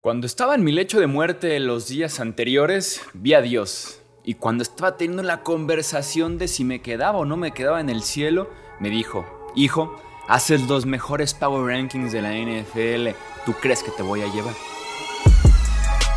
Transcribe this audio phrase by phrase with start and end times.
[0.00, 4.00] Cuando estaba en mi lecho de muerte los días anteriores, vi a Dios.
[4.24, 7.90] Y cuando estaba teniendo la conversación de si me quedaba o no me quedaba en
[7.90, 8.48] el cielo,
[8.78, 9.26] me dijo,
[9.56, 13.16] hijo, haces los mejores Power Rankings de la NFL.
[13.44, 14.54] ¿Tú crees que te voy a llevar?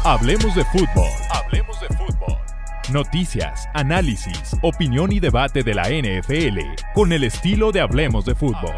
[0.04, 1.10] Hablemos de fútbol.
[1.32, 2.38] Hablemos de fútbol.
[2.94, 6.60] Noticias, análisis, opinión y debate de la NFL
[6.94, 8.76] con el estilo de Hablemos de fútbol.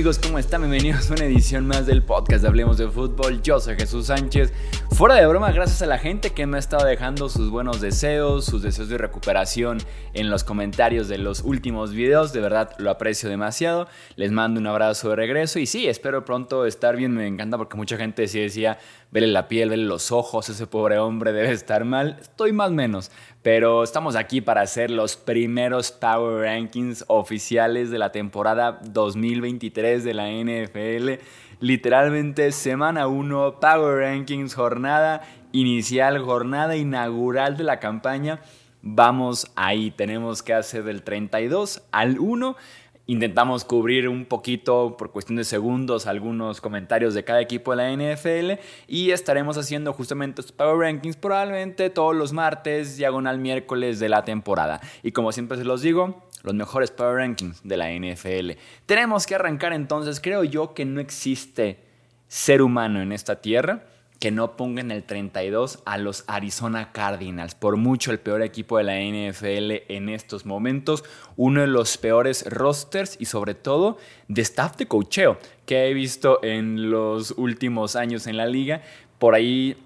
[0.00, 0.18] Amigos?
[0.18, 0.62] ¿Cómo están?
[0.62, 3.42] Bienvenidos a una edición más del podcast de Hablemos de Fútbol.
[3.42, 4.50] Yo soy Jesús Sánchez.
[5.00, 8.44] Fuera de broma, gracias a la gente que me ha estado dejando sus buenos deseos,
[8.44, 9.78] sus deseos de recuperación
[10.12, 12.34] en los comentarios de los últimos videos.
[12.34, 13.88] De verdad lo aprecio demasiado.
[14.16, 17.14] Les mando un abrazo de regreso y sí, espero pronto estar bien.
[17.14, 18.78] Me encanta porque mucha gente sí decía,
[19.10, 22.18] vele la piel, vele los ojos, ese pobre hombre debe estar mal.
[22.20, 23.10] Estoy más menos,
[23.40, 30.12] pero estamos aquí para hacer los primeros Power Rankings oficiales de la temporada 2023 de
[30.12, 31.22] la NFL.
[31.60, 35.20] Literalmente semana 1, Power Rankings, jornada
[35.52, 38.40] inicial, jornada inaugural de la campaña.
[38.80, 42.56] Vamos ahí, tenemos que hacer del 32 al 1
[43.10, 47.90] Intentamos cubrir un poquito, por cuestión de segundos, algunos comentarios de cada equipo de la
[47.90, 54.08] NFL y estaremos haciendo justamente estos Power Rankings probablemente todos los martes, diagonal miércoles de
[54.08, 54.80] la temporada.
[55.02, 58.52] Y como siempre se los digo, los mejores Power Rankings de la NFL.
[58.86, 61.78] Tenemos que arrancar entonces, creo yo que no existe
[62.28, 63.84] ser humano en esta tierra
[64.20, 68.76] que no ponga en el 32 a los Arizona Cardinals, por mucho el peor equipo
[68.76, 71.04] de la NFL en estos momentos,
[71.36, 73.96] uno de los peores rosters y sobre todo
[74.28, 78.82] de staff de cocheo que he visto en los últimos años en la liga.
[79.18, 79.78] Por ahí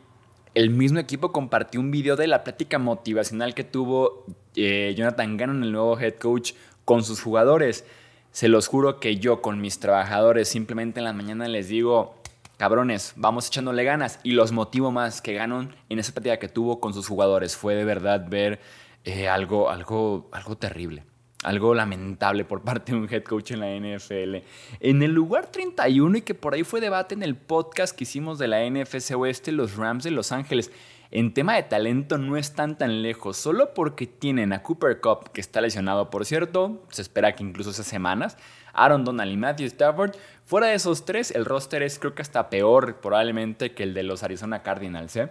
[0.55, 4.25] el mismo equipo compartió un video de la plática motivacional que tuvo
[4.55, 6.53] eh, Jonathan Gannon, el nuevo head coach,
[6.85, 7.85] con sus jugadores.
[8.31, 12.17] Se los juro que yo con mis trabajadores simplemente en la mañana les digo,
[12.57, 14.21] cabrones, vamos echándole ganas.
[14.23, 17.57] Y los motivo más que ganan en esa partida que tuvo con sus jugadores.
[17.57, 18.61] Fue de verdad ver
[19.05, 21.05] eh, algo, algo, algo terrible.
[21.45, 24.37] Algo lamentable por parte de un head coach en la NFL.
[24.81, 28.39] En el lugar 31, y que por ahí fue debate en el podcast que hicimos
[28.39, 30.73] de la NFC Oeste, los Rams de Los Ángeles.
[31.11, 35.41] En tema de talento no están tan lejos, solo porque tienen a Cooper Cup, que
[35.43, 38.39] está lesionado por cierto, se espera que incluso esas semanas,
[38.73, 40.17] Aaron Donald y Matthew Stafford.
[40.45, 44.03] Fuera de esos tres, el roster es creo que hasta peor probablemente que el de
[44.03, 45.15] los Arizona Cardinals.
[45.17, 45.29] ¿eh?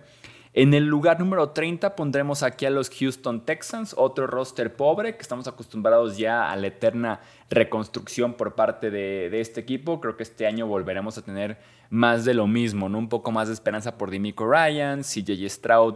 [0.56, 5.22] En el lugar número 30 pondremos aquí a los Houston Texans, otro roster pobre que
[5.24, 10.00] estamos acostumbrados ya a la eterna reconstrucción por parte de, este equipo.
[10.00, 11.58] Creo que este año volveremos a tener
[11.90, 13.00] más de lo mismo, ¿no?
[13.00, 15.96] un poco más de esperanza por Dimico Ryan, CJ Stroud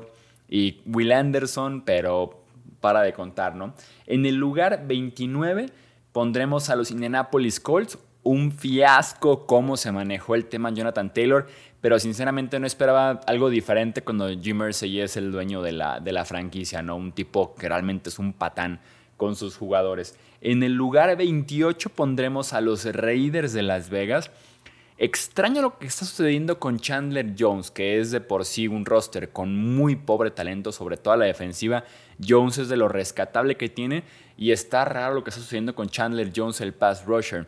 [0.49, 2.41] y Will Anderson, pero
[2.81, 3.75] para de contar, ¿no?
[4.07, 5.67] En el lugar 29
[6.11, 7.99] pondremos a los Indianapolis Colts.
[8.27, 11.47] Un fiasco cómo se manejó el tema Jonathan Taylor,
[11.79, 16.11] pero sinceramente no esperaba algo diferente cuando Jim Mersey es el dueño de la, de
[16.11, 16.97] la franquicia, ¿no?
[16.97, 18.81] Un tipo que realmente es un patán
[19.15, 20.17] con sus jugadores.
[20.41, 24.29] En el lugar 28 pondremos a los Raiders de Las Vegas.
[24.97, 29.29] Extraño lo que está sucediendo con Chandler Jones, que es de por sí un roster
[29.29, 31.85] con muy pobre talento, sobre todo a la defensiva.
[32.21, 34.03] Jones es de lo rescatable que tiene
[34.35, 37.47] y está raro lo que está sucediendo con Chandler Jones, el pass rusher.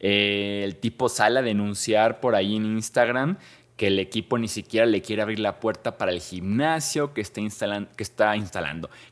[0.00, 3.38] Eh, el tipo sale a denunciar por ahí en Instagram
[3.76, 7.40] que el equipo ni siquiera le quiere abrir la puerta para el gimnasio que está,
[7.40, 7.90] instalando,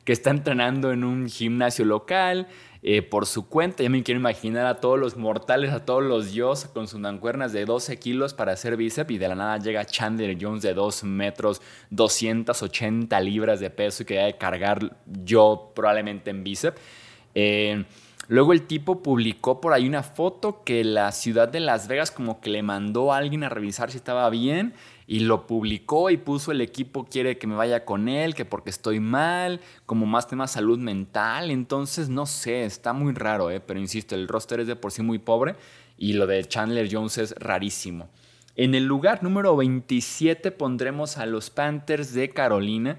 [0.04, 2.47] que está entrenando en un gimnasio local,
[2.84, 3.82] eh, por su cuenta.
[3.82, 7.53] Ya me quiero imaginar a todos los mortales, a todos los dios con sus mancuernas
[7.53, 11.04] de 12 kilos para hacer bíceps y de la nada llega Chandler Jones de 2
[11.04, 11.60] metros,
[11.91, 16.81] 280 libras de peso y que debe cargar yo probablemente en bíceps.
[17.34, 17.84] Eh,
[18.32, 22.41] luego el tipo publicó por ahí una foto que la ciudad de Las Vegas como
[22.41, 24.72] que le mandó a alguien a revisar si estaba bien
[25.06, 28.71] y lo publicó y puso el equipo quiere que me vaya con él, que porque
[28.71, 31.51] estoy mal, como más tema salud mental.
[31.51, 33.60] Entonces, no sé, está muy raro, ¿eh?
[33.60, 35.54] pero insisto, el roster es de por sí muy pobre
[35.98, 38.09] y lo de Chandler Jones es rarísimo.
[38.57, 42.98] En el lugar número 27 pondremos a los Panthers de Carolina.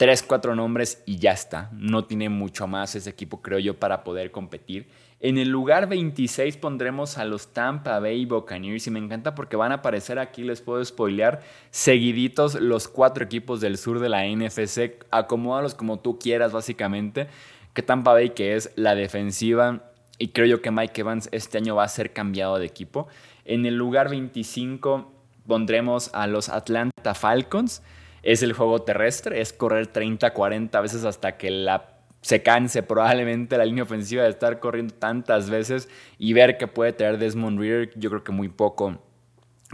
[0.00, 1.68] Tres, cuatro nombres y ya está.
[1.74, 4.88] No tiene mucho más ese equipo, creo yo, para poder competir.
[5.20, 9.72] En el lugar 26 pondremos a los Tampa Bay Buccaneers y me encanta porque van
[9.72, 15.04] a aparecer aquí, les puedo spoilear, seguiditos los cuatro equipos del sur de la NFC,
[15.10, 17.26] acomódalos como tú quieras básicamente,
[17.74, 21.74] que Tampa Bay que es la defensiva y creo yo que Mike Evans este año
[21.74, 23.06] va a ser cambiado de equipo.
[23.44, 25.12] En el lugar 25
[25.46, 27.82] pondremos a los Atlanta Falcons.
[28.22, 33.56] Es el juego terrestre, es correr 30, 40 veces hasta que la se canse probablemente
[33.56, 35.88] la línea ofensiva de estar corriendo tantas veces
[36.18, 38.98] y ver que puede tener Desmond Reader, yo creo que muy poco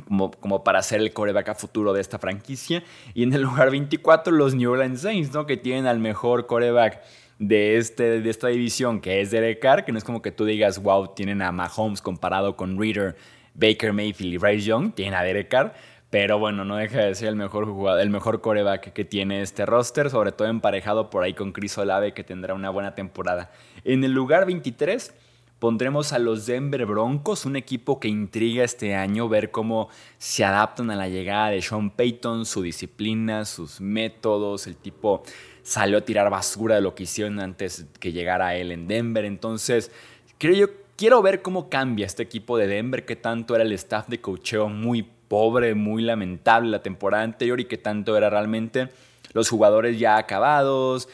[0.04, 2.84] como, como para ser el coreback a futuro de esta franquicia.
[3.14, 5.46] Y en el lugar 24 los New Orleans Saints, ¿no?
[5.46, 7.02] que tienen al mejor coreback
[7.38, 10.44] de, este, de esta división, que es Derek Carr, que no es como que tú
[10.44, 13.16] digas, wow, tienen a Mahomes comparado con Reader,
[13.54, 15.74] Baker Mayfield y Bryce Young, tienen a Derek Carr.
[16.10, 19.66] Pero bueno, no deja de ser el mejor jugador, el mejor coreback que tiene este
[19.66, 23.50] roster, sobre todo emparejado por ahí con Chris Olave, que tendrá una buena temporada.
[23.82, 25.12] En el lugar 23
[25.58, 29.88] pondremos a los Denver Broncos, un equipo que intriga este año, ver cómo
[30.18, 35.24] se adaptan a la llegada de Sean Payton, su disciplina, sus métodos, el tipo
[35.62, 39.24] salió a tirar basura de lo que hicieron antes que llegara él en Denver.
[39.24, 39.90] Entonces,
[40.38, 40.66] creo yo,
[40.96, 44.68] quiero ver cómo cambia este equipo de Denver, qué tanto era el staff de cocheo
[44.68, 48.88] muy pobre, muy lamentable la temporada anterior y que tanto era realmente
[49.32, 51.08] los jugadores ya acabados,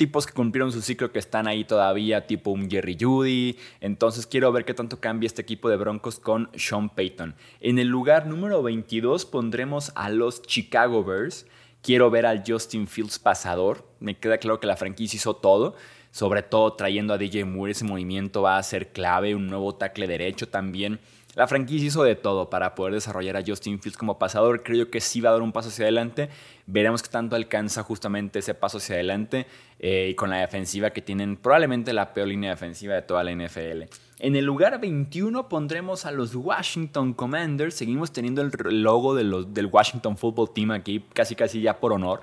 [0.00, 3.58] tipos que cumplieron su ciclo que están ahí todavía, tipo un Jerry Judy.
[3.80, 7.34] Entonces quiero ver qué tanto cambia este equipo de Broncos con Sean Payton.
[7.60, 11.46] En el lugar número 22 pondremos a los Chicago Bears.
[11.82, 13.86] Quiero ver al Justin Fields pasador.
[14.00, 15.76] Me queda claro que la franquicia hizo todo
[16.10, 20.06] sobre todo trayendo a DJ Moore, ese movimiento va a ser clave, un nuevo tackle
[20.06, 20.98] derecho también.
[21.36, 24.64] La franquicia hizo de todo para poder desarrollar a Justin Fields como pasador.
[24.64, 26.28] Creo que sí va a dar un paso hacia adelante.
[26.66, 29.46] Veremos qué tanto alcanza justamente ese paso hacia adelante
[29.78, 33.32] eh, y con la defensiva que tienen probablemente la peor línea defensiva de toda la
[33.32, 33.84] NFL.
[34.18, 37.74] En el lugar 21 pondremos a los Washington Commanders.
[37.74, 42.22] Seguimos teniendo el logo del Washington Football Team aquí, casi casi ya por honor.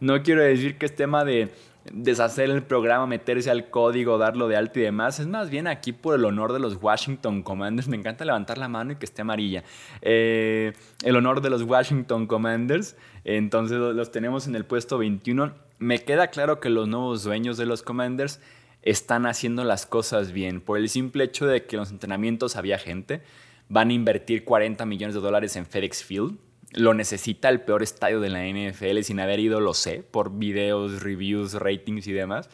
[0.00, 1.50] No quiero decir que es tema de
[1.92, 5.20] deshacer el programa, meterse al código, darlo de alto y demás.
[5.20, 7.88] Es más bien aquí por el honor de los Washington Commanders.
[7.88, 9.64] Me encanta levantar la mano y que esté amarilla.
[10.02, 10.72] Eh,
[11.04, 12.96] el honor de los Washington Commanders.
[13.24, 15.54] Entonces los tenemos en el puesto 21.
[15.78, 18.40] Me queda claro que los nuevos dueños de los Commanders
[18.82, 20.60] están haciendo las cosas bien.
[20.60, 23.22] Por el simple hecho de que en los entrenamientos había gente.
[23.68, 26.38] Van a invertir 40 millones de dólares en FedEx Field
[26.72, 31.02] lo necesita el peor estadio de la NFL sin haber ido, lo sé, por videos,
[31.02, 32.48] reviews, ratings y demás.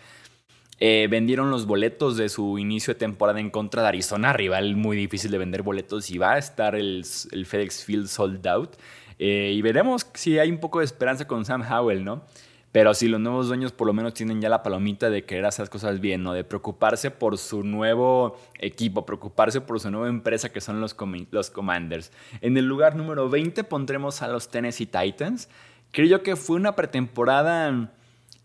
[0.84, 4.96] Eh, vendieron los boletos de su inicio de temporada en contra de Arizona, rival muy
[4.96, 8.76] difícil de vender boletos y va a estar el, FedEx Field sold out.
[9.18, 12.24] Eh, y veremos si hay un poco de esperanza con Sam Howell, ¿no?
[12.72, 15.68] Pero si los nuevos dueños por lo menos tienen ya la palomita de querer hacer
[15.68, 16.32] cosas bien, ¿no?
[16.32, 20.96] De preocuparse por su nuevo equipo, preocuparse por su nueva empresa que son los,
[21.30, 22.10] los Commanders.
[22.40, 25.50] En el lugar número 20 pondremos a los Tennessee Titans.
[25.90, 27.92] Creo que fue una pretemporada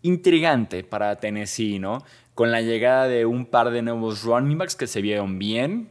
[0.02, 2.04] intrigante para Tennessee, ¿no?
[2.34, 5.88] Con la llegada de un par de nuevos running backs que se vieron bien.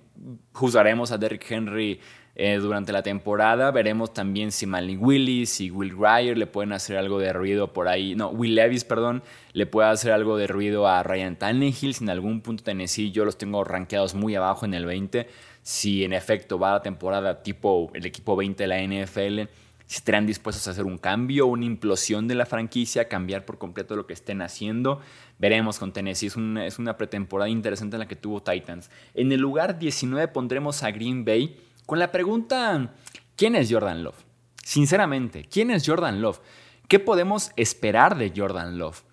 [0.54, 2.00] Juzgaremos a Derrick Henry
[2.36, 3.72] eh, durante la temporada.
[3.72, 7.88] Veremos también si Malik Willis y Will Grier le pueden hacer algo de ruido por
[7.88, 8.16] ahí.
[8.16, 11.94] No, Will Levis, perdón, le puede hacer algo de ruido a Ryan Tannehill.
[11.94, 15.28] Si en algún punto Tennessee yo los tengo rankeados muy abajo en el 20.
[15.64, 19.50] Si en efecto va la temporada tipo el equipo 20 de la NFL
[19.88, 23.96] si estarán dispuestos a hacer un cambio, una implosión de la franquicia, cambiar por completo
[23.96, 25.00] lo que estén haciendo.
[25.40, 28.92] Veremos con Tennessee, es una, es una pretemporada interesante en la que tuvo Titans.
[29.14, 32.94] En el lugar 19 pondremos a Green Bay con la pregunta,
[33.38, 34.26] ¿quién es Jordan Love?
[34.62, 36.42] Sinceramente, ¿quién es Jordan Love?
[36.90, 39.04] ¿Qué podemos esperar de Jordan Love?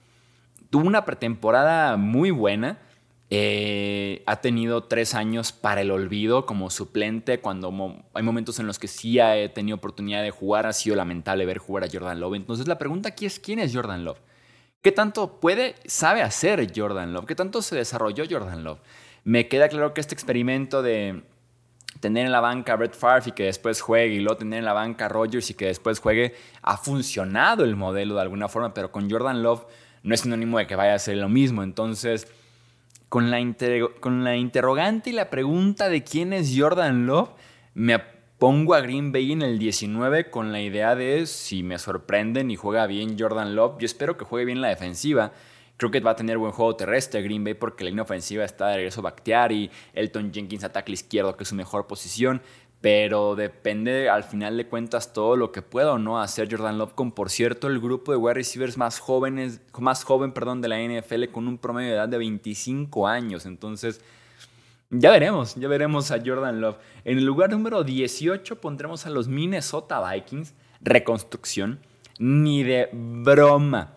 [0.71, 2.81] Tuvo una pretemporada muy buena.
[3.31, 7.41] Eh, ha tenido tres años para el olvido como suplente.
[7.41, 11.47] Cuando hay momentos en los que sí ha tenido oportunidad de jugar, ha sido lamentable
[11.47, 12.35] ver jugar a Jordan Love.
[12.35, 14.21] Entonces la pregunta aquí es: ¿quién es Jordan Love?
[14.83, 17.25] ¿Qué tanto puede, sabe hacer Jordan Love?
[17.25, 18.81] ¿Qué tanto se desarrolló Jordan Love?
[19.25, 21.23] Me queda claro que este experimento de
[22.01, 24.65] tener en la banca a Brett Favre y que después juegue y luego tener en
[24.67, 28.75] la banca a Rodgers y que después juegue, ha funcionado el modelo de alguna forma,
[28.75, 29.65] pero con Jordan Love
[30.03, 31.63] no es sinónimo de que vaya a ser lo mismo.
[31.63, 32.29] Entonces,
[33.15, 33.39] con la,
[34.01, 37.31] con la interrogante y la pregunta de quién es Jordan Love,
[37.73, 38.01] me
[38.41, 42.57] pongo a Green Bay en el 19 con la idea de si me sorprenden y
[42.57, 45.31] juega bien Jordan Love, yo espero que juegue bien la defensiva
[45.77, 48.69] Creo que va a tener buen juego terrestre Green Bay porque la línea ofensiva está
[48.69, 49.03] de regreso
[49.51, 52.43] y Elton Jenkins ataque izquierdo, que es su mejor posición.
[52.85, 56.93] Pero depende al final de cuentas todo lo que pueda o no hacer Jordan Love
[56.93, 60.79] con, por cierto, el grupo de wide receivers más jóvenes, más joven, perdón, de la
[60.79, 63.47] NFL con un promedio de edad de 25 años.
[63.47, 64.03] Entonces,
[64.91, 66.77] ya veremos, ya veremos a Jordan Love.
[67.07, 71.81] En el lugar número 18 pondremos a los Minnesota Vikings, reconstrucción,
[72.19, 73.95] ni de broma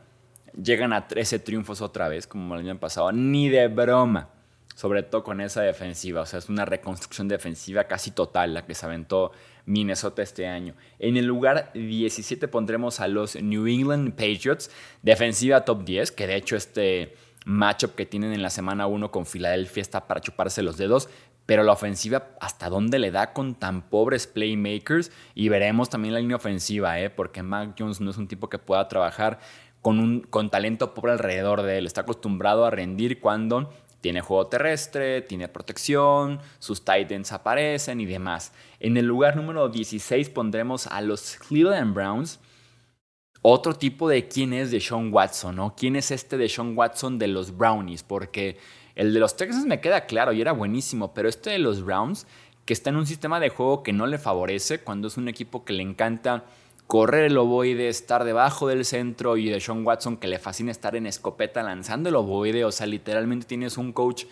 [0.64, 4.30] llegan a 13 triunfos otra vez, como el año pasado, ni de broma.
[4.78, 6.22] Sobre todo con esa defensiva.
[6.22, 9.32] O sea, es una reconstrucción defensiva casi total la que se aventó
[9.66, 10.76] Minnesota este año.
[11.00, 14.70] En el lugar 17 pondremos a los New England Patriots,
[15.02, 19.26] defensiva top 10, que de hecho este matchup que tienen en la semana 1 con
[19.26, 21.10] Filadelfia está para chuparse los dedos,
[21.48, 26.20] pero la ofensiva hasta dónde le da con tan pobres playmakers y veremos también la
[26.20, 27.10] línea ofensiva, ¿eh?
[27.10, 29.40] porque Mac Jones no es un tipo que pueda trabajar
[29.82, 34.48] con, un, con talento pobre alrededor de él, está acostumbrado a rendir cuando tiene juego
[34.48, 38.54] terrestre, tiene protección, sus Titans aparecen y demás.
[38.80, 42.40] En el lugar número 16 pondremos a los Cleveland Browns.
[43.42, 45.76] Otro tipo de quién es de Sean Watson, ¿no?
[45.76, 48.04] ¿Quién es este de Sean Watson de los Brownies?
[48.04, 48.58] Porque
[48.96, 52.28] el de los Texans me queda claro y era buenísimo, pero este de los Browns,
[52.66, 55.64] que está en un sistema de juego que no le favorece, cuando es un equipo
[55.64, 56.46] que le encanta
[56.88, 60.96] correr el ovoide, estar debajo del centro y de Sean Watson que le fascina estar
[60.96, 64.26] en escopeta lanzando el ovoide, o sea, literalmente tienes un coach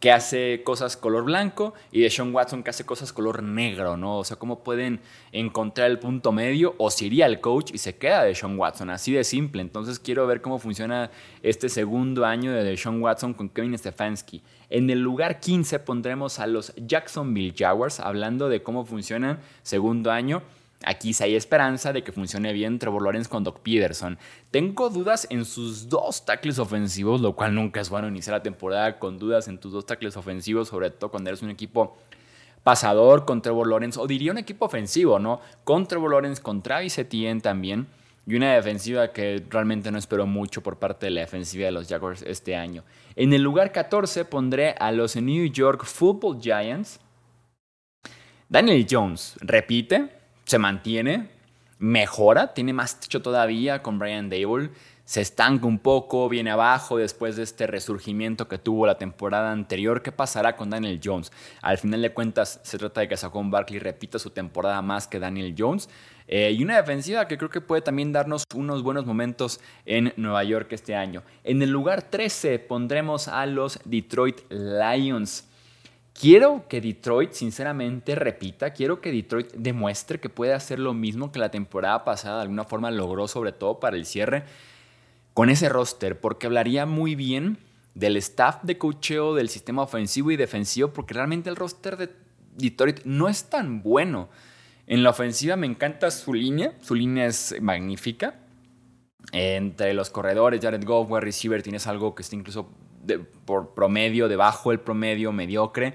[0.00, 4.18] que hace cosas color blanco y de Sean Watson que hace cosas color negro, ¿no?
[4.18, 5.00] O sea, cómo pueden
[5.32, 8.90] encontrar el punto medio o si iría el coach y se queda de Sean Watson,
[8.90, 9.60] así de simple.
[9.60, 11.10] Entonces quiero ver cómo funciona
[11.42, 14.42] este segundo año de Sean Watson con Kevin Stefanski.
[14.70, 20.42] En el lugar 15 pondremos a los Jacksonville Jaguars, hablando de cómo funciona segundo año.
[20.84, 24.16] Aquí sí hay esperanza de que funcione bien Trevor Lawrence con Doc Peterson.
[24.50, 28.98] Tengo dudas en sus dos tackles ofensivos, lo cual nunca es bueno iniciar la temporada
[28.98, 31.96] con dudas en tus dos tackles ofensivos, sobre todo cuando eres un equipo
[32.62, 35.40] pasador con Trevor Lawrence, o diría un equipo ofensivo, ¿no?
[35.64, 37.86] Con Trevor Lawrence, con Travis Etienne también,
[38.26, 41.88] y una defensiva que realmente no espero mucho por parte de la defensiva de los
[41.88, 42.84] Jaguars este año.
[43.16, 47.00] En el lugar 14 pondré a los New York Football Giants.
[48.48, 50.17] Daniel Jones repite,
[50.48, 51.28] se mantiene,
[51.78, 54.70] mejora, tiene más techo todavía con Brian Dable,
[55.04, 60.02] se estanca un poco, viene abajo después de este resurgimiento que tuvo la temporada anterior.
[60.02, 61.32] ¿Qué pasará con Daniel Jones?
[61.62, 65.18] Al final de cuentas, se trata de que Saquon Barkley repita su temporada más que
[65.18, 65.88] Daniel Jones.
[66.26, 70.44] Eh, y una defensiva que creo que puede también darnos unos buenos momentos en Nueva
[70.44, 71.22] York este año.
[71.42, 75.47] En el lugar 13 pondremos a los Detroit Lions.
[76.18, 81.38] Quiero que Detroit, sinceramente, repita, quiero que Detroit demuestre que puede hacer lo mismo que
[81.38, 84.42] la temporada pasada de alguna forma logró, sobre todo para el cierre,
[85.32, 87.58] con ese roster, porque hablaría muy bien
[87.94, 92.10] del staff de cocheo, del sistema ofensivo y defensivo, porque realmente el roster de
[92.56, 94.28] Detroit no es tan bueno.
[94.88, 98.34] En la ofensiva me encanta su línea, su línea es magnífica.
[99.30, 102.72] Entre los corredores, Jared Goff, wide receiver, tienes algo que está incluso
[103.44, 105.94] por promedio, debajo del promedio, mediocre.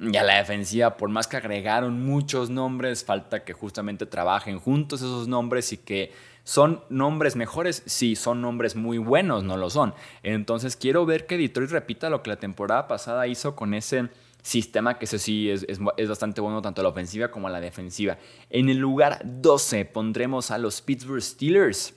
[0.00, 5.00] Y a la defensiva, por más que agregaron muchos nombres, falta que justamente trabajen juntos
[5.00, 6.12] esos nombres y que
[6.44, 7.82] son nombres mejores.
[7.86, 9.94] Sí, son nombres muy buenos, no lo son.
[10.22, 14.08] Entonces quiero ver que Detroit repita lo que la temporada pasada hizo con ese
[14.42, 17.60] sistema que ese sí es, es, bastante bueno tanto a la ofensiva como a la
[17.60, 18.18] defensiva.
[18.50, 21.94] En el lugar 12 pondremos a los Pittsburgh Steelers.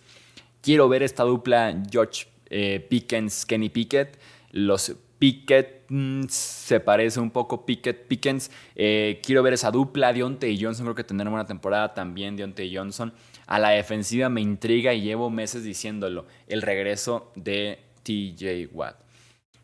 [0.62, 4.20] Quiero ver esta dupla George eh, Pickens, Kenny Pickett
[4.56, 8.50] los Pickett mm, se parece un poco Pickett Pickens.
[8.76, 10.14] Eh, quiero ver esa dupla.
[10.14, 12.36] Dionte y Johnson creo que tendrán una temporada también.
[12.36, 13.14] Dionte y Johnson.
[13.48, 16.26] A la defensiva me intriga y llevo meses diciéndolo.
[16.48, 18.96] El regreso de TJ Watt.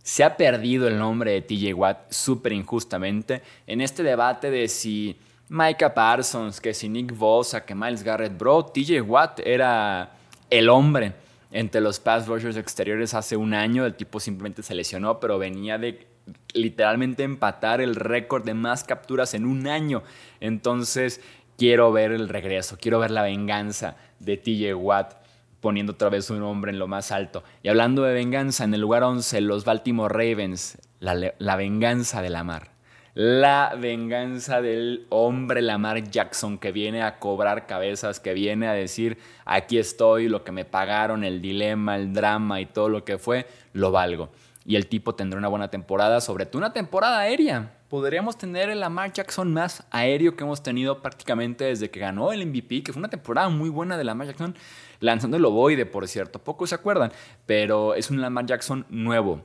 [0.03, 5.15] Se ha perdido el nombre de TJ Watt súper injustamente en este debate de si
[5.47, 10.11] Micah Parsons, que si Nick Bosa, que Miles Garrett, bro, TJ Watt era
[10.49, 11.13] el hombre
[11.51, 13.85] entre los pass rushers exteriores hace un año.
[13.85, 16.07] El tipo simplemente se lesionó, pero venía de
[16.53, 20.03] literalmente empatar el récord de más capturas en un año.
[20.39, 21.21] Entonces,
[21.57, 25.21] quiero ver el regreso, quiero ver la venganza de TJ Watt
[25.59, 27.43] poniendo otra vez su nombre en lo más alto.
[27.61, 32.29] Y hablando de venganza, en el lugar 11, los Baltimore Ravens, la, la venganza de
[32.31, 32.80] la mar
[33.13, 39.17] la venganza del hombre Lamar Jackson que viene a cobrar cabezas, que viene a decir,
[39.45, 43.47] aquí estoy, lo que me pagaron, el dilema, el drama y todo lo que fue,
[43.73, 44.29] lo valgo.
[44.65, 47.73] Y el tipo tendrá una buena temporada, sobre todo una temporada aérea.
[47.89, 52.45] Podríamos tener el Lamar Jackson más aéreo que hemos tenido prácticamente desde que ganó el
[52.45, 54.55] MVP, que fue una temporada muy buena de Lamar Jackson,
[55.01, 57.11] lanzando el ovoide, por cierto, pocos se acuerdan,
[57.45, 59.41] pero es un Lamar Jackson nuevo,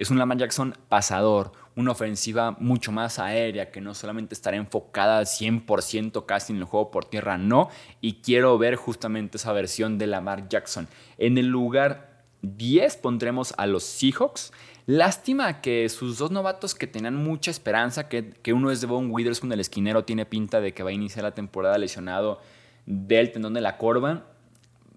[0.00, 5.20] es un Lamar Jackson pasador, una ofensiva mucho más aérea, que no solamente estará enfocada
[5.20, 7.68] 100% casi en el juego por tierra, no.
[8.00, 10.88] Y quiero ver justamente esa versión de Lamar Jackson.
[11.18, 14.54] En el lugar 10 pondremos a los Seahawks.
[14.86, 19.52] Lástima que sus dos novatos que tenían mucha esperanza, que, que uno es Devon Witherspoon,
[19.52, 22.40] el esquinero, tiene pinta de que va a iniciar la temporada lesionado
[22.86, 24.24] del tendón de la corva.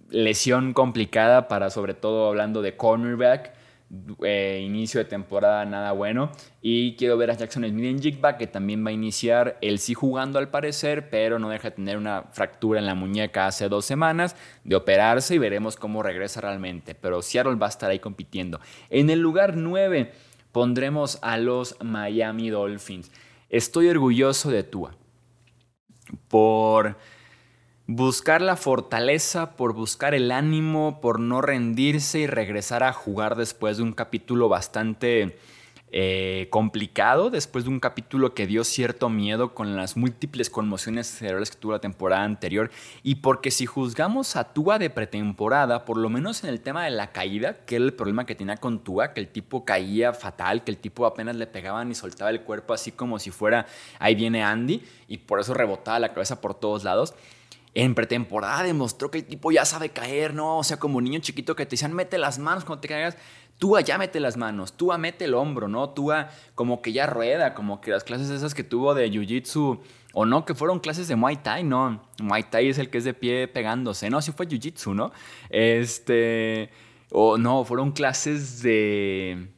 [0.10, 3.63] Lesión complicada para, sobre todo hablando de cornerback
[4.24, 6.32] eh, inicio de temporada nada bueno.
[6.62, 9.94] Y quiero ver a Jackson Smith en Jigba, que también va a iniciar, él sí
[9.94, 13.86] jugando al parecer, pero no deja de tener una fractura en la muñeca hace dos
[13.86, 16.96] semanas, de operarse y veremos cómo regresa realmente.
[16.96, 18.60] Pero Seattle va a estar ahí compitiendo.
[18.90, 20.12] En el lugar 9
[20.52, 23.12] pondremos a los Miami Dolphins.
[23.50, 24.96] Estoy orgulloso de Tua.
[26.28, 26.98] Por
[27.96, 33.78] buscar la fortaleza, por buscar el ánimo, por no rendirse y regresar a jugar después
[33.78, 35.38] de un capítulo bastante
[35.92, 41.52] eh, complicado, después de un capítulo que dio cierto miedo con las múltiples conmociones cerebrales
[41.52, 42.72] que tuvo la temporada anterior,
[43.04, 46.90] y porque si juzgamos a Tua de pretemporada, por lo menos en el tema de
[46.90, 50.64] la caída, que era el problema que tenía con Tua, que el tipo caía fatal,
[50.64, 53.68] que el tipo apenas le pegaban y soltaba el cuerpo así como si fuera,
[54.00, 57.14] ahí viene Andy, y por eso rebotaba la cabeza por todos lados
[57.76, 60.60] en pretemporada demostró que el tipo ya sabe caer, ¿no?
[60.60, 63.18] O sea, como niño chiquito que te decían, mete las manos cuando te caigas.
[63.58, 65.92] Tú ya mete las manos, tú mete el hombro, ¿no?
[65.92, 66.12] Tú
[66.56, 69.80] como que ya rueda, como que las clases esas que tuvo de Jiu-Jitsu,
[70.14, 72.02] o no, que fueron clases de Muay Thai, no.
[72.22, 75.12] Muay Thai es el que es de pie pegándose, no, sí fue Jiu-Jitsu, ¿no?
[75.50, 76.72] Este,
[77.12, 79.50] o no, fueron clases de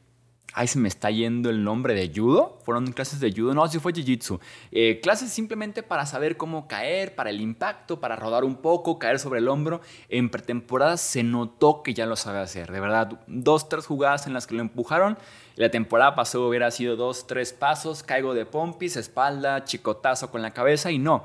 [0.58, 2.56] Ay, se me está yendo el nombre de judo.
[2.64, 3.52] Fueron clases de judo.
[3.52, 4.40] No, sí fue jiu-jitsu.
[4.72, 9.18] Eh, clases simplemente para saber cómo caer, para el impacto, para rodar un poco, caer
[9.18, 9.82] sobre el hombro.
[10.08, 12.72] En pretemporada se notó que ya lo sabe hacer.
[12.72, 15.18] De verdad, dos, tres jugadas en las que lo empujaron.
[15.56, 20.52] La temporada pasó hubiera sido dos, tres pasos, caigo de pompis, espalda, chicotazo con la
[20.52, 21.24] cabeza y no.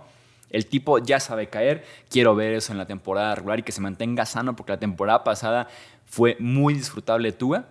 [0.50, 1.86] El tipo ya sabe caer.
[2.10, 5.24] Quiero ver eso en la temporada regular y que se mantenga sano porque la temporada
[5.24, 5.70] pasada
[6.06, 7.70] fue muy disfrutable Tua.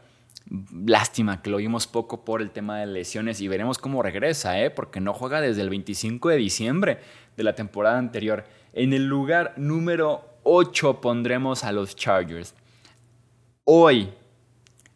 [0.48, 4.70] Lástima que lo vimos poco por el tema de lesiones y veremos cómo regresa, ¿eh?
[4.70, 6.98] porque no juega desde el 25 de diciembre
[7.36, 8.44] de la temporada anterior.
[8.72, 12.54] En el lugar número 8 pondremos a los Chargers.
[13.64, 14.12] Hoy,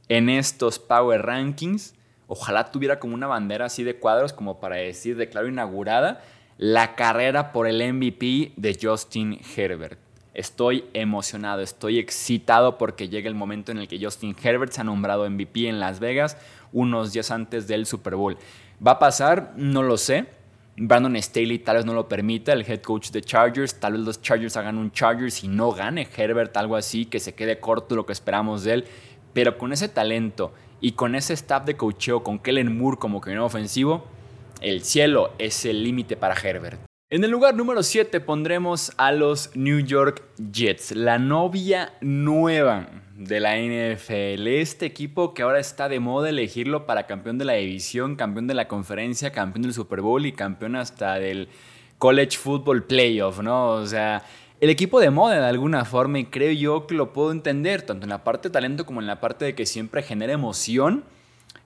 [0.09, 1.95] en estos Power Rankings,
[2.27, 6.25] ojalá tuviera como una bandera así de cuadros como para decir, declaro inaugurada,
[6.57, 10.04] la carrera por el MVP de Justin Herbert.
[10.35, 14.85] Estoy emocionado, estoy excitado porque llega el momento en el que Justin Herbert se ha
[14.85, 16.37] nombrado MVP en Las Vegas
[16.73, 18.37] unos días antes del Super Bowl.
[18.85, 19.53] ¿Va a pasar?
[19.57, 20.27] No lo sé.
[20.77, 23.79] Brandon Staley tal vez no lo permita, el head coach de Chargers.
[23.79, 27.35] Tal vez los Chargers hagan un Chargers y no gane Herbert, algo así, que se
[27.35, 28.85] quede corto lo que esperamos de él.
[29.33, 33.47] Pero con ese talento y con ese staff de coacheo, con Kellen Moore como no
[33.47, 34.05] ofensivo,
[34.61, 36.81] el cielo es el límite para Herbert.
[37.15, 43.39] En el lugar número 7 pondremos a los New York Jets, la novia nueva de
[43.39, 44.49] la NFL.
[44.49, 48.55] Este equipo que ahora está de moda elegirlo para campeón de la división, campeón de
[48.55, 51.47] la conferencia, campeón del Super Bowl y campeón hasta del
[51.99, 53.69] College Football Playoff, ¿no?
[53.75, 54.25] O sea,
[54.61, 58.07] el equipo de moda de alguna forma y creo yo que lo puedo entender, tanto
[58.07, 61.05] en la parte de talento como en la parte de que siempre genera emoción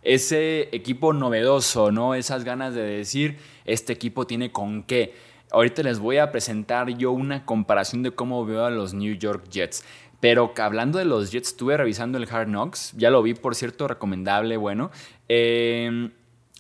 [0.03, 2.15] ese equipo novedoso, ¿no?
[2.15, 5.15] Esas ganas de decir, este equipo tiene con qué.
[5.51, 9.49] Ahorita les voy a presentar yo una comparación de cómo veo a los New York
[9.51, 9.85] Jets.
[10.21, 12.93] Pero hablando de los Jets, estuve revisando el Hard Knocks.
[12.97, 14.91] Ya lo vi, por cierto, recomendable, bueno.
[15.29, 16.11] Eh,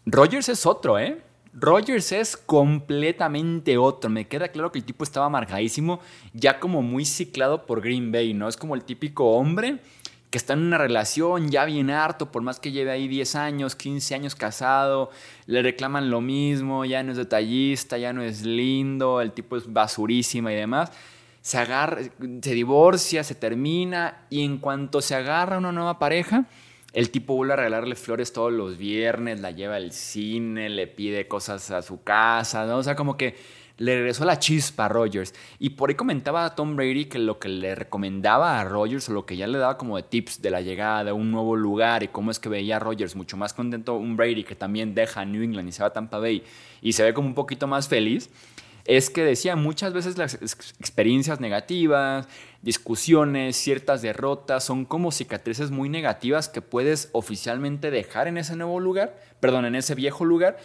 [0.07, 1.21] Rogers es otro, ¿eh?
[1.53, 4.11] Rogers es completamente otro.
[4.11, 6.01] Me queda claro que el tipo estaba marcadísimo,
[6.33, 8.49] ya como muy ciclado por Green Bay, ¿no?
[8.49, 9.81] Es como el típico hombre
[10.31, 13.77] que está en una relación ya bien harto, por más que lleve ahí 10 años,
[13.77, 15.11] 15 años casado,
[15.47, 19.73] le reclaman lo mismo, ya no es detallista, ya no es lindo, el tipo es
[19.73, 20.93] basurísima y demás.
[21.41, 26.45] Se agarra, se divorcia, se termina y en cuanto se agarra una nueva pareja,
[26.93, 31.27] el tipo vuelve a regalarle flores todos los viernes, la lleva al cine, le pide
[31.29, 32.79] cosas a su casa, ¿no?
[32.79, 33.37] O sea, como que
[33.79, 35.35] le regresó la chispa a Rogers.
[35.59, 39.13] Y por ahí comentaba a Tom Brady que lo que le recomendaba a Rogers o
[39.13, 42.03] lo que ya le daba como de tips de la llegada de un nuevo lugar
[42.03, 45.25] y cómo es que veía a Rogers mucho más contento un Brady que también deja
[45.25, 46.43] New England y se va a Tampa Bay
[46.83, 48.31] y se ve como un poquito más feliz,
[48.85, 52.27] es que decía muchas veces las experiencias negativas,
[52.63, 58.81] discusiones, ciertas derrotas, son como cicatrices muy negativas que puedes oficialmente dejar en ese nuevo
[58.81, 60.57] lugar, perdón, en ese viejo lugar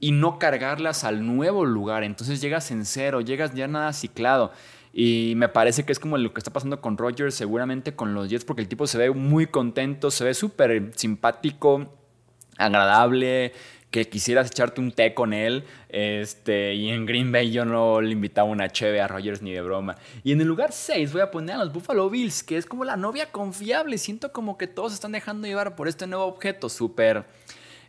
[0.00, 2.04] y no cargarlas al nuevo lugar.
[2.04, 4.52] Entonces llegas en cero, llegas ya nada ciclado.
[4.92, 8.30] Y me parece que es como lo que está pasando con Rogers, seguramente con los
[8.30, 11.92] Jets, porque el tipo se ve muy contento, se ve súper simpático,
[12.56, 13.52] agradable,
[13.90, 15.64] que quisieras echarte un té con él.
[15.88, 19.60] Este, y en Green Bay yo no le invitaba una cheve a Rogers ni de
[19.60, 19.96] broma.
[20.24, 22.84] Y en el lugar 6 voy a poner a los Buffalo Bills, que es como
[22.84, 23.98] la novia confiable.
[23.98, 27.24] Siento como que todos se están dejando llevar por este nuevo objeto súper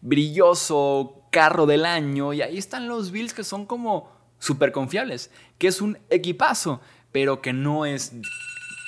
[0.02, 2.34] brilloso, carro del año.
[2.34, 7.42] Y ahí están los Bills que son como súper confiables, que es un equipazo, pero
[7.42, 8.14] que no es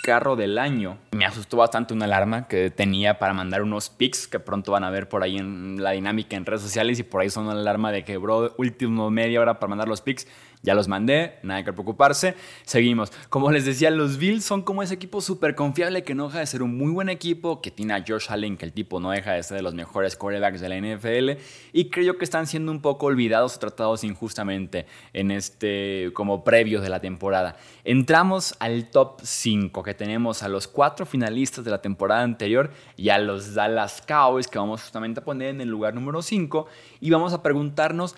[0.03, 0.97] carro del año.
[1.11, 4.89] Me asustó bastante una alarma que tenía para mandar unos pics que pronto van a
[4.89, 7.91] ver por ahí en la dinámica en redes sociales y por ahí son una alarma
[7.91, 10.27] de que, bro, último media hora para mandar los pics.
[10.61, 12.35] Ya los mandé, nada que preocuparse.
[12.65, 13.13] Seguimos.
[13.29, 16.47] Como les decía, los Bills son como ese equipo súper confiable que no deja de
[16.47, 19.31] ser un muy buen equipo, que tiene a Josh Allen, que el tipo no deja
[19.31, 21.41] de ser de los mejores quarterbacks de la NFL.
[21.71, 26.83] Y creo que están siendo un poco olvidados o tratados injustamente en este, como previos
[26.83, 27.55] de la temporada.
[27.85, 33.09] Entramos al top 5, que tenemos a los cuatro finalistas de la temporada anterior y
[33.09, 36.67] a los Dallas Cowboys, que vamos justamente a poner en el lugar número 5.
[36.99, 38.17] Y vamos a preguntarnos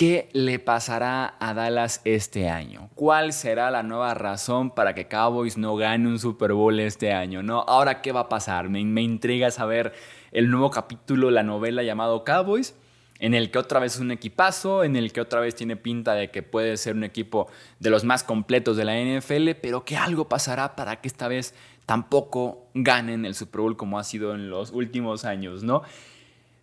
[0.00, 2.88] ¿Qué le pasará a Dallas este año?
[2.94, 7.42] ¿Cuál será la nueva razón para que Cowboys no gane un Super Bowl este año?
[7.42, 7.60] ¿No?
[7.68, 8.70] Ahora, ¿qué va a pasar?
[8.70, 9.92] Me, me intriga saber
[10.32, 12.74] el nuevo capítulo, la novela llamado Cowboys,
[13.18, 16.14] en el que otra vez es un equipazo, en el que otra vez tiene pinta
[16.14, 19.98] de que puede ser un equipo de los más completos de la NFL, pero que
[19.98, 24.48] algo pasará para que esta vez tampoco ganen el Super Bowl como ha sido en
[24.48, 25.82] los últimos años, ¿no?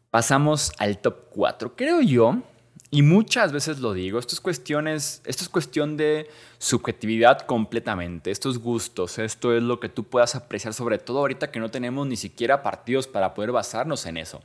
[0.10, 1.76] Pasamos al top 4.
[1.76, 2.42] Creo yo
[2.90, 8.60] y muchas veces lo digo, esto es, cuestiones, esto es cuestión de subjetividad completamente, estos
[8.60, 12.16] gustos, esto es lo que tú puedas apreciar, sobre todo ahorita que no tenemos ni
[12.16, 14.42] siquiera partidos para poder basarnos en eso.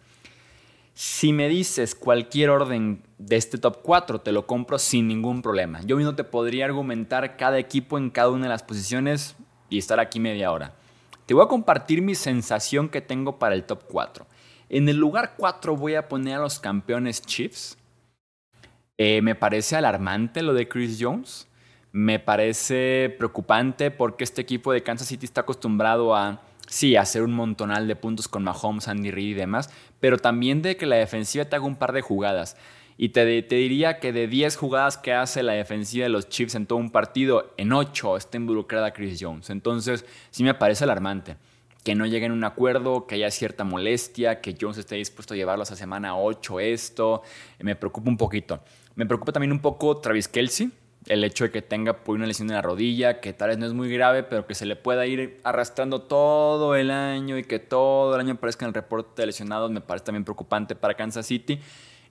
[0.94, 5.81] Si me dices cualquier orden de este top 4, te lo compro sin ningún problema.
[5.83, 9.37] Yo mismo te podría argumentar cada equipo en cada una de las posiciones
[9.70, 10.74] y estar aquí media hora.
[11.26, 14.26] Te voy a compartir mi sensación que tengo para el top 4.
[14.68, 17.78] En el lugar 4 voy a poner a los campeones Chiefs
[18.98, 21.48] eh, me parece alarmante lo de Chris Jones.
[21.92, 27.33] Me parece preocupante porque este equipo de Kansas City está acostumbrado a, sí, hacer un
[27.33, 31.44] montonal de puntos con Mahomes, Andy Reid y demás, pero también de que la defensiva
[31.44, 32.57] te haga un par de jugadas.
[32.96, 36.66] Y te, diría que de 10 jugadas que hace la defensiva de los Chiefs en
[36.66, 39.50] todo un partido, en 8 está involucrada Chris Jones.
[39.50, 41.37] Entonces, sí me parece alarmante
[41.83, 45.37] que no lleguen a un acuerdo, que haya cierta molestia, que Jones esté dispuesto a
[45.37, 47.22] llevarlos a semana 8 esto,
[47.59, 48.62] me preocupa un poquito.
[48.94, 50.70] Me preocupa también un poco Travis Kelsey,
[51.07, 53.72] el hecho de que tenga una lesión en la rodilla, que tal vez no es
[53.72, 58.14] muy grave, pero que se le pueda ir arrastrando todo el año y que todo
[58.14, 61.59] el año aparezca en el reporte de lesionados, me parece también preocupante para Kansas City.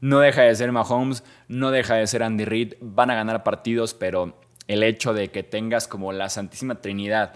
[0.02, 3.94] No deja de ser Mahomes, no deja de ser Andy Reid, van a ganar partidos,
[3.94, 4.36] pero
[4.68, 7.36] el hecho de que tengas como la Santísima Trinidad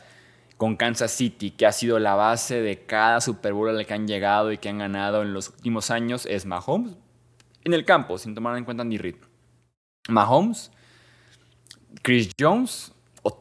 [0.58, 4.08] con Kansas City, que ha sido la base de cada Super Bowl al que han
[4.08, 6.96] llegado y que han ganado en los últimos años, es Mahomes
[7.66, 9.16] en el campo, sin tomar en cuenta Andy Reid.
[10.08, 10.72] Mahomes,
[12.02, 12.94] Chris Jones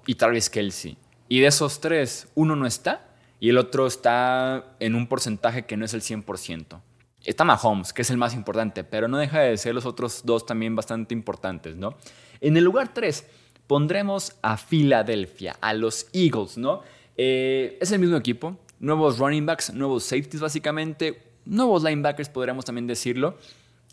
[0.06, 0.96] y Travis Kelsey.
[1.28, 3.06] Y de esos tres, uno no está
[3.40, 6.80] y el otro está en un porcentaje que no es el 100%.
[7.24, 10.46] Está Mahomes, que es el más importante, pero no deja de ser los otros dos
[10.46, 11.96] también bastante importantes, ¿no?
[12.40, 13.26] En el lugar 3
[13.66, 16.82] pondremos a Filadelfia, a los Eagles, ¿no?
[17.16, 22.86] Eh, es el mismo equipo, nuevos running backs, nuevos safeties básicamente, nuevos linebackers podríamos también
[22.86, 23.38] decirlo.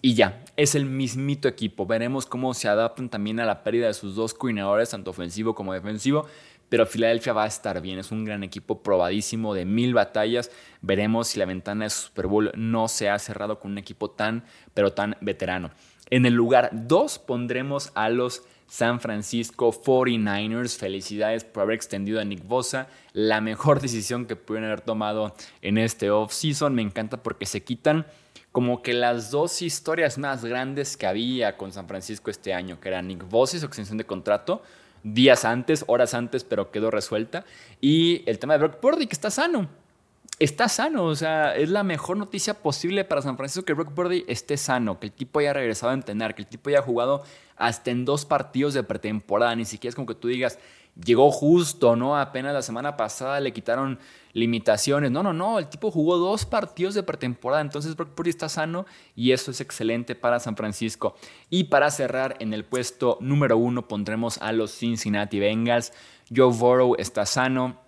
[0.01, 1.85] Y ya, es el mismito equipo.
[1.85, 5.73] Veremos cómo se adaptan también a la pérdida de sus dos coordinadores, tanto ofensivo como
[5.73, 6.25] defensivo.
[6.69, 10.49] Pero Filadelfia va a estar bien, es un gran equipo probadísimo de mil batallas.
[10.81, 14.45] Veremos si la ventana de Super Bowl no se ha cerrado con un equipo tan,
[14.73, 15.71] pero tan veterano.
[16.09, 20.77] En el lugar 2 pondremos a los San Francisco 49ers.
[20.77, 22.87] Felicidades por haber extendido a Nick Bosa.
[23.11, 26.73] La mejor decisión que pudieron haber tomado en este offseason.
[26.73, 28.05] Me encanta porque se quitan
[28.51, 32.89] como que las dos historias más grandes que había con San Francisco este año, que
[32.89, 34.61] era Nick Bosa y extensión de contrato,
[35.03, 37.45] días antes, horas antes, pero quedó resuelta.
[37.79, 39.69] Y el tema de Brock Purdy, que está sano
[40.41, 41.05] está sano.
[41.05, 44.99] O sea, es la mejor noticia posible para San Francisco que Brock Purdy esté sano,
[44.99, 47.23] que el tipo haya regresado a entrenar, que el tipo haya jugado
[47.57, 49.55] hasta en dos partidos de pretemporada.
[49.55, 50.57] Ni siquiera es como que tú digas,
[50.95, 52.17] llegó justo, ¿no?
[52.17, 53.99] Apenas la semana pasada le quitaron
[54.33, 55.11] limitaciones.
[55.11, 55.59] No, no, no.
[55.59, 57.61] El tipo jugó dos partidos de pretemporada.
[57.61, 61.15] Entonces Brock Purdy está sano y eso es excelente para San Francisco.
[61.49, 65.93] Y para cerrar, en el puesto número uno pondremos a los Cincinnati Bengals.
[66.33, 67.81] Joe Burrow está sano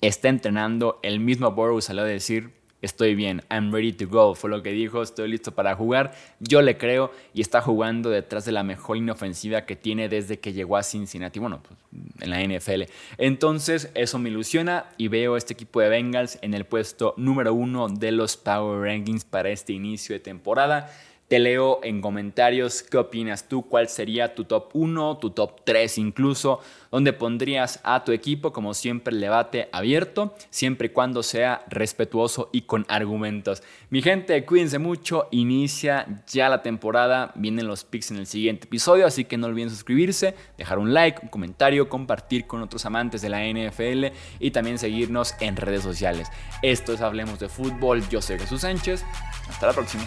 [0.00, 1.00] está entrenando.
[1.02, 4.34] El mismo Burrow salió a decir, estoy bien, I'm ready to go.
[4.34, 6.14] Fue lo que dijo, estoy listo para jugar.
[6.40, 10.52] Yo le creo y está jugando detrás de la mejor inofensiva que tiene desde que
[10.52, 11.78] llegó a Cincinnati, bueno, pues,
[12.20, 12.84] en la NFL.
[13.18, 17.88] Entonces, eso me ilusiona y veo este equipo de Bengals en el puesto número uno
[17.88, 20.90] de los Power Rankings para este inicio de temporada.
[21.28, 25.98] Te leo en comentarios qué opinas tú, cuál sería tu top 1, tu top 3
[25.98, 26.60] incluso,
[26.90, 32.48] donde pondrías a tu equipo, como siempre, el debate abierto, siempre y cuando sea respetuoso
[32.50, 33.62] y con argumentos.
[33.90, 39.04] Mi gente, cuídense mucho, inicia ya la temporada, vienen los picks en el siguiente episodio,
[39.06, 43.28] así que no olviden suscribirse, dejar un like, un comentario, compartir con otros amantes de
[43.28, 46.28] la NFL y también seguirnos en redes sociales.
[46.62, 49.04] Esto es Hablemos de Fútbol, yo soy Jesús Sánchez,
[49.46, 50.06] hasta la próxima.